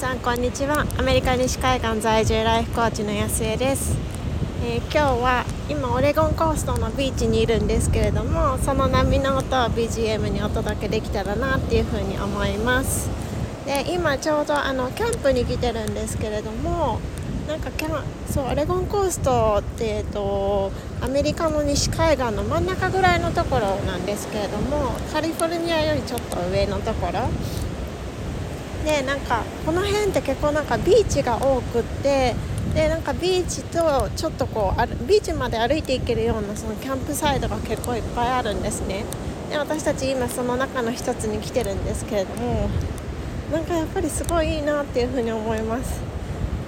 [0.00, 0.86] さんこんにちは。
[0.96, 3.98] アメリカ西海岸在住ライフコーチの安江です、
[4.64, 13.10] えー、今日は今オレゴンコーストのビーチにいるんですけれどもその波の音を BGM にお届けできたらなっていうふうに思います。
[13.66, 16.98] で今ちょうどあのキャンプに来てるんですけれども
[17.46, 20.72] なんかキャそうオレゴンコーストって、えっと、
[21.02, 27.28] アメリカの西海岸の真ん中ぐらいのところなんですけれどもカリフォルニアよりちょっと上のところ。
[28.90, 32.34] でなんかこの辺って結構なんかビーチが多くって
[32.74, 39.04] でなんかビーチとちょっとこうあビーチまで歩いていけるようなそのキャンプサイドが結構いっぱいあるんですね。
[39.48, 42.68] で私たち今その中の一つに来てるんですけれども
[43.52, 46.00] なんかやっぱりすごいいいなっていうふうに思います。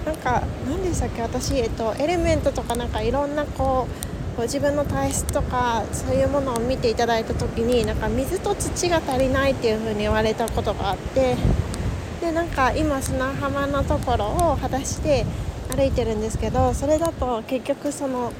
[0.06, 1.22] なんか何でしたっけ？
[1.22, 3.86] 私、えっと、エレメントとかなんかいろんなこ
[4.34, 11.36] うご自分の体質とかそういうものを見ていただいた時になんか水と土が足りないっていう風に言われたことがあって
[12.22, 15.26] でなんか今砂浜のところを裸足で
[15.74, 18.32] 歩いてるんですけどそれだと結局その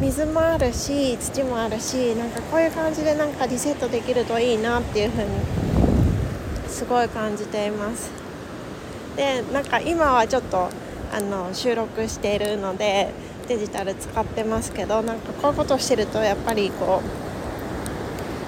[0.00, 5.30] 水もあるし土もあるしなんかこういう感じでなんかリセットできるといいなっていう風に
[6.68, 8.12] すごい感じています。
[9.16, 10.68] でなんか今はちょっと
[11.12, 13.10] あの収録しているので
[13.48, 17.02] デジタル使ってますけどなんかこういうことしてるとやっぱりこ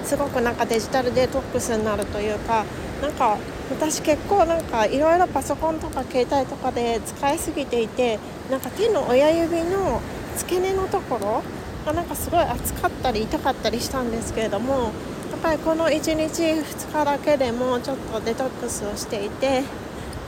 [0.04, 2.64] うすごくなんかデジタルデトックスになるというか
[3.02, 3.36] なんか
[3.70, 8.18] 私結構なんかいろいろパソコンとか携帯とかで使いすぎていて
[8.50, 10.00] なんか手の親指の
[10.36, 11.42] 付け根のところ
[11.86, 14.92] がなんかすごい熱かったり痛かったりしたんですけれども
[15.30, 19.62] やっぱりこの1日2日だけでもちょっとデトックスをしていて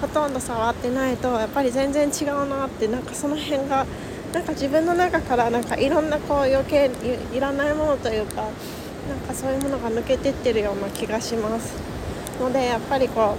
[0.01, 3.87] ほとんど触ってないとやっぱり全然違うなってなんかその辺が
[4.33, 6.91] なんか自分の中からなんかいろんなこう余計
[7.35, 8.47] いらないものというか
[9.09, 12.02] なんかそういうものが抜けてってるような気がします。
[12.41, 13.37] のでやっぱりこ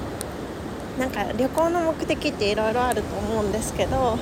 [0.97, 4.17] うなんか旅行の目的っていろいろあると思うんですけど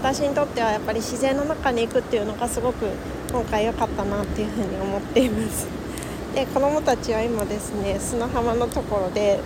[0.00, 2.86] 私にとってはやっぱり自然の中に行くっていうのがすごく
[3.30, 5.66] 今回良かったなっていうふうに思っています。
[6.34, 9.38] で子供たちは今ですね砂浜のところで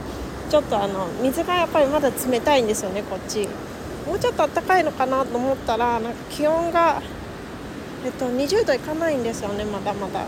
[0.48, 3.48] ちょっとあの水がやっぱりまだ冷たいんですよねこっち。
[4.06, 7.02] もうちょっと暖かいのかなと思ったらなんか気温が
[8.04, 10.26] えっと20度いかないんですよねまだまだ。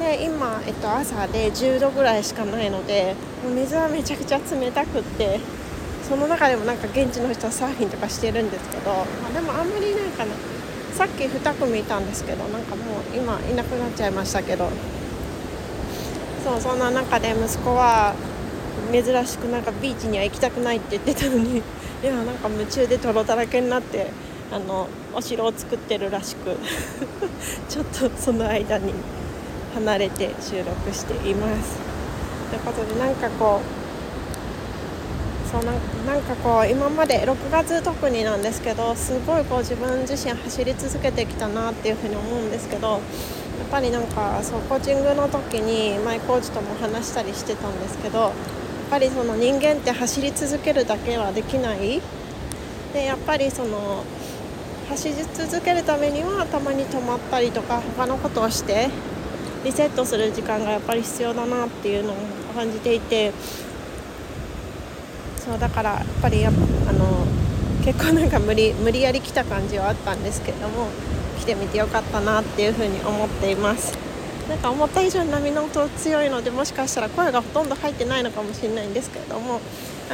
[0.00, 3.14] で今、えっと、朝で10度ぐらいしかないので
[3.54, 5.38] 水はめちゃくちゃ冷たくって
[6.08, 8.90] その中でもなんか現地の人はサーフィンとかしてるんですけど、
[9.22, 10.32] まあ、でもあんまりなんかな
[10.94, 14.68] さっき2組いたんですけどなんかもう今いなくなっちゃいましたけど。
[16.42, 18.14] そうそんな中で息子は
[18.90, 21.58] 珍しくなんかビーチには行きたくないって言ってたのに
[22.02, 24.06] いやなんか夢中で泥だらけになって
[24.50, 26.56] あのお城を作ってるらしく
[27.68, 28.94] ちょっとその間に。
[29.74, 31.78] 離れて収録しています。
[32.50, 43.00] ということでなんかこうそうなんかこう今まで6月特になんですけどすごいこう自分自身走り続けてきたなっていうふうに思うんですけどやっ
[43.70, 48.32] ぱりなんかそうコーチングの時にマイコーチとも話したりしてたんですけどやっ
[48.90, 52.00] ぱりその人間って走り続けるだけはできない。
[52.92, 54.04] でやっぱりその
[54.88, 58.88] 走り続けるためにはたまに止まったりとか他のことをして
[59.64, 62.16] リセットする時間がやっぱり必要だなっていうのを
[62.54, 63.32] 感じていて
[65.36, 67.26] そうだからやっぱりあの
[67.84, 70.88] 結構なんか無理無理やり来た感じはあったんですけども
[71.38, 73.98] 来てみてよかったなっていうふうに思っています。
[74.48, 79.60] なんか思った以上に波の音強いのでもしかしたら声がほとんど入ってないのかもしれないんですけれども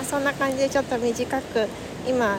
[0.04, 1.66] そんな感じでちょっと短く
[2.06, 2.36] 今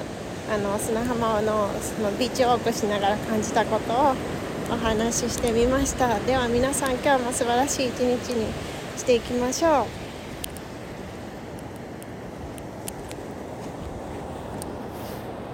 [0.49, 4.13] あの砂浜のそのビーチウォークしながら感じたことを
[4.69, 6.19] お話ししてみました。
[6.19, 8.47] では皆さん今日も素晴らしい一日に
[8.97, 10.06] していきましょう。